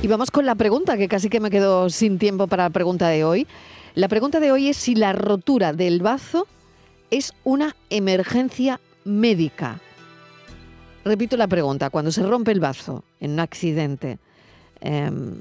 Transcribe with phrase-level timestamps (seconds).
[0.00, 3.08] Y vamos con la pregunta, que casi que me quedo sin tiempo para la pregunta
[3.08, 3.48] de hoy.
[3.96, 6.46] La pregunta de hoy es si la rotura del bazo
[7.10, 9.80] es una emergencia médica.
[11.04, 14.18] Repito la pregunta, cuando se rompe el bazo en un accidente,
[14.80, 15.34] em,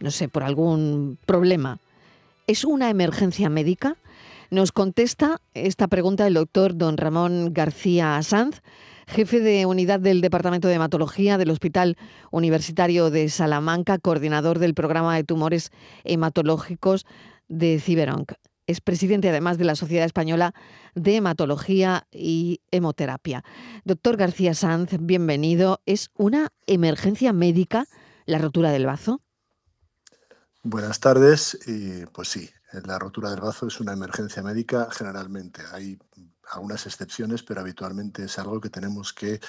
[0.00, 1.78] no sé, por algún problema,
[2.48, 3.96] ¿es una emergencia médica?
[4.50, 8.62] Nos contesta esta pregunta el doctor don Ramón García Sanz,
[9.12, 11.96] jefe de unidad del Departamento de Hematología del Hospital
[12.30, 15.70] Universitario de Salamanca, coordinador del programa de tumores
[16.02, 17.04] hematológicos
[17.48, 18.32] de Ciberonc.
[18.66, 20.54] Es presidente además de la Sociedad Española
[20.94, 23.44] de Hematología y Hemoterapia.
[23.84, 25.82] Doctor García Sanz, bienvenido.
[25.84, 27.86] ¿Es una emergencia médica
[28.24, 29.20] la rotura del bazo?
[30.62, 31.58] Buenas tardes.
[31.66, 32.48] Y pues sí,
[32.84, 35.62] la rotura del bazo es una emergencia médica generalmente.
[35.72, 35.98] Hay
[36.50, 39.40] algunas excepciones, pero habitualmente es algo que tenemos que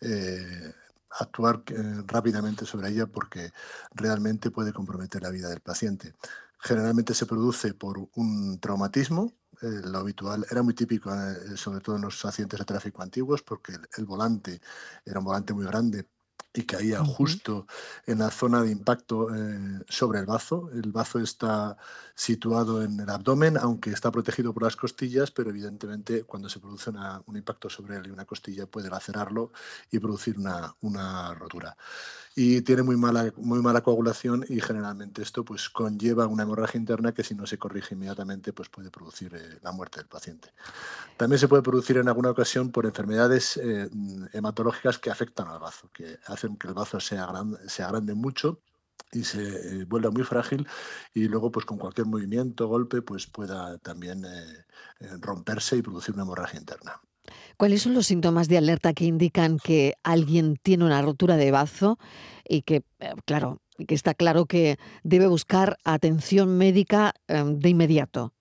[0.00, 0.72] eh,
[1.20, 3.52] actuar eh, rápidamente sobre ella porque
[3.92, 6.14] realmente puede comprometer la vida del paciente.
[6.58, 11.10] Generalmente se produce por un traumatismo, eh, lo habitual era muy típico,
[11.56, 14.60] sobre todo en los accidentes de tráfico antiguos, porque el volante
[15.04, 16.08] era un volante muy grande
[16.54, 17.66] y caía justo
[18.06, 20.70] en la zona de impacto eh, sobre el bazo.
[20.72, 21.76] El bazo está
[22.14, 26.90] situado en el abdomen, aunque está protegido por las costillas, pero evidentemente cuando se produce
[27.26, 29.52] un impacto sobre él y una costilla puede lacerarlo
[29.90, 31.76] y producir una, una rotura
[32.36, 37.12] y tiene muy mala, muy mala coagulación y generalmente esto pues conlleva una hemorragia interna
[37.12, 40.52] que si no se corrige inmediatamente pues puede producir eh, la muerte del paciente.
[41.16, 43.88] También se puede producir en alguna ocasión por enfermedades eh,
[44.32, 48.60] hematológicas que afectan al bazo, que hacen que el bazo sea grande, sea grande mucho
[49.12, 50.66] y se eh, vuelva muy frágil
[51.14, 54.24] y luego pues con cualquier movimiento, golpe, pues pueda también
[55.20, 57.00] romperse y producir una hemorragia interna.
[57.56, 61.98] ¿Cuáles son los síntomas de alerta que indican que alguien tiene una rotura de bazo
[62.46, 68.33] y que, eh, claro, que está claro que debe buscar atención médica em, de inmediato?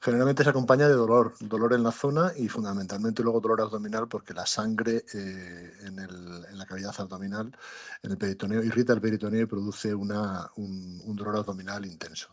[0.00, 4.32] Generalmente se acompaña de dolor, dolor en la zona y fundamentalmente luego dolor abdominal porque
[4.32, 7.50] la sangre eh, en, la cavidad abdominal,
[8.04, 12.28] en el peritoneo, irrita el peritoneo y produce una, un, dolor abdominal intenso.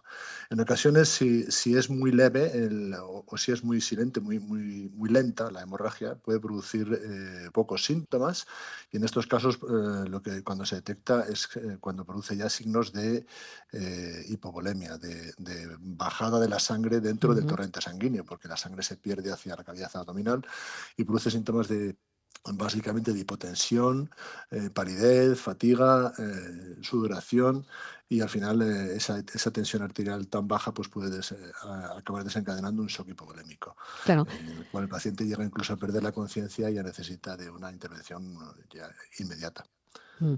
[0.51, 2.51] En ocasiones, si, es muy leve
[3.01, 7.83] o, si es muy silente, muy, muy, muy lenta la hemorragia, puede producir eh, pocos
[7.83, 8.45] síntomas
[8.91, 11.49] y en estos casos eh, lo que cuando se detecta es
[11.79, 13.25] cuando produce ya signos de
[14.27, 15.33] hipovolemia, de,
[15.79, 19.63] bajada de la sangre dentro del torrente sanguíneo, porque la sangre se pierde hacia la
[19.63, 20.45] cavidad abdominal
[20.97, 21.95] y produce síntomas de
[22.53, 24.09] básicamente de hipotensión,
[24.51, 27.65] eh, palidez, fatiga, eh, sudoración
[28.07, 31.21] y al final eh, esa, tensión arterial tan baja pues puede
[31.97, 34.27] acabar desencadenando un shock hipovolémico, claro.
[34.39, 37.49] en el cual el paciente llega incluso a perder la conciencia y ya necesita de
[37.49, 38.37] una intervención
[39.17, 39.65] inmediata.
[40.19, 40.35] Mm.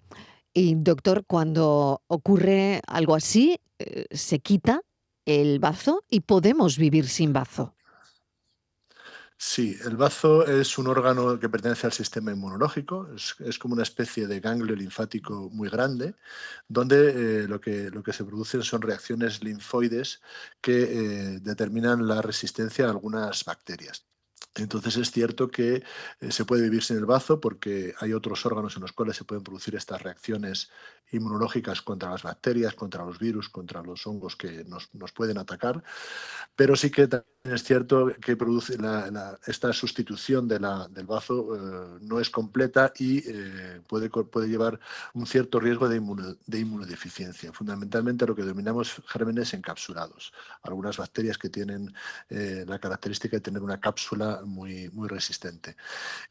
[0.54, 3.60] Y doctor, cuando ocurre algo así,
[4.10, 4.82] ¿se quita
[5.28, 7.76] el bazo y podemos vivir sin bazo.
[9.40, 14.26] Sí, el bazo es un órgano que pertenece al sistema inmunológico, es, como una especie
[14.26, 16.16] de ganglio linfático muy grande,
[16.68, 20.22] donde eh, lo, que, lo que se producen son reacciones linfoides
[20.60, 20.84] que
[21.36, 24.07] eh, determinan la resistencia a algunas bacterias.
[24.58, 25.84] Entonces es cierto que
[26.20, 29.24] eh, se puede vivir sin el bazo porque hay otros órganos en los cuales se
[29.24, 30.70] pueden producir estas reacciones
[31.12, 35.82] inmunológicas contra las bacterias, contra los virus, contra los hongos que nos, pueden atacar,
[36.56, 38.78] pero sí que también es cierto que produce
[39.46, 40.58] esta sustitución de
[40.90, 44.80] del bazo eh, no es completa y eh, puede, puede llevar
[45.14, 46.02] un cierto riesgo de,
[46.46, 47.54] de inmunodeficiencia.
[47.54, 51.94] Fundamentalmente lo que denominamos gérmenes encapsulados, algunas bacterias que tienen
[52.30, 55.76] la característica de tener una cápsula muy, resistente.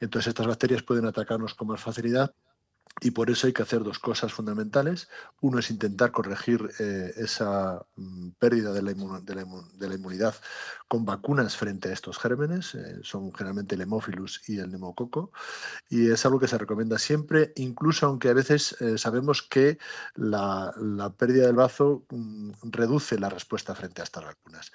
[0.00, 2.34] Entonces estas bacterias pueden atacarnos con más facilidad
[3.00, 5.08] y por eso hay que hacer dos cosas fundamentales.
[5.42, 10.34] Uno es intentar corregir eh, esa mm, pérdida de la, inmunidad
[10.88, 12.74] con vacunas frente a estos gérmenes.
[12.74, 15.30] Eh, son generalmente el hemófilus y el neumococo.
[15.90, 19.78] Y es algo que se recomienda siempre, incluso aunque a veces eh, sabemos que
[20.14, 24.72] la, la, pérdida del bazo mm, reduce la respuesta frente a estas vacunas.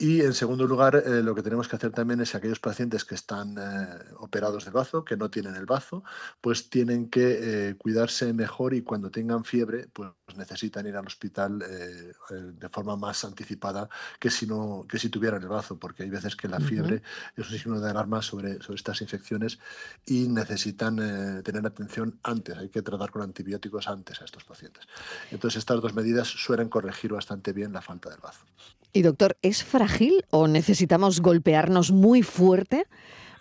[0.00, 3.04] Y en segundo lugar, eh, lo que tenemos que hacer también es que aquellos pacientes
[3.04, 6.04] que están eh, operados de bazo, que no tienen el bazo,
[6.40, 11.58] pues tienen que eh, cuidarse mejor y cuando tengan fiebre, pues necesitan ir al hospital
[11.58, 13.88] de forma más anticipada
[14.20, 17.02] que si, no, que si tuvieran el bazo, porque hay veces que la fiebre
[17.34, 19.58] es un signo de alarma sobre, sobre estas infecciones
[20.06, 20.96] y necesitan
[21.42, 24.86] tener atención antes, hay que tratar con antibióticos antes a estos pacientes.
[25.30, 28.44] Entonces, estas dos medidas suelen corregir bastante bien la falta del bazo.
[28.92, 32.86] Y doctor, ¿es frágil o necesitamos golpearnos muy fuerte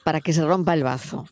[0.04, 1.26] para que se rompa el bazo?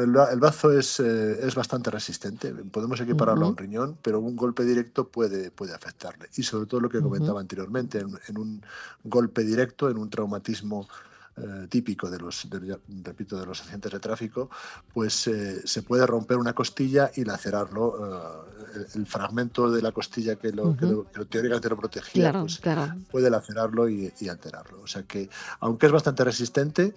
[0.00, 2.52] el, bazo es, eh, es, bastante resistente.
[2.52, 6.28] Podemos equipararlo a un riñón, pero un golpe directo puede, puede afectarle.
[6.36, 8.62] Y sobre todo lo que comentaba anteriormente, en, un
[9.04, 10.88] golpe directo, en un traumatismo
[11.36, 12.46] eh, típico de los,
[13.02, 14.50] repito, de los accidentes de tráfico,
[14.92, 18.46] pues eh, se puede romper una costilla y lacerarlo.
[18.74, 22.60] Eh, el, fragmento de la costilla que lo, que lo, teóricamente lo protegía pues,
[23.10, 24.80] puede lacerarlo y, alterarlo.
[24.82, 25.28] O sea que,
[25.60, 26.94] aunque es bastante resistente,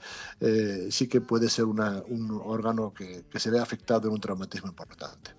[0.90, 5.32] sí que puede ser un órgano que, que se ve afectado en un traumatismo importante.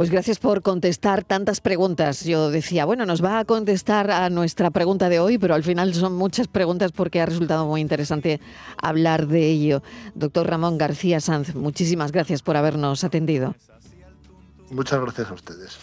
[0.00, 2.24] Pues gracias por contestar tantas preguntas.
[2.24, 5.92] Yo decía, bueno, nos va a contestar a nuestra pregunta de hoy, pero al final
[5.92, 8.40] son muchas preguntas porque ha resultado muy interesante
[8.80, 9.82] hablar de ello.
[10.14, 13.54] Doctor Ramón García Sanz, muchísimas gracias por habernos atendido.
[14.70, 15.76] Muchas gracias a ustedes.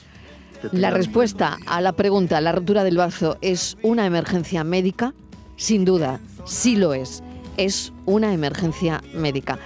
[0.72, 5.14] La respuesta a la pregunta, la rotura del bazo, ¿es una emergencia médica?
[5.58, 7.22] Sin duda, sí lo es.
[7.58, 9.60] Es una emergencia médica.